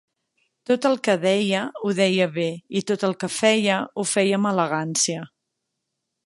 Tot 0.69 0.85
el 0.89 0.95
que 1.07 1.13
deia, 1.25 1.59
ho 1.83 1.91
deia 1.99 2.27
bé; 2.37 2.47
i 2.79 2.83
tot 2.93 3.05
el 3.09 3.13
que 3.25 3.29
feia, 3.35 3.77
ho 3.93 4.07
feia 4.15 4.41
amb 4.41 4.53
elegància. 4.55 5.29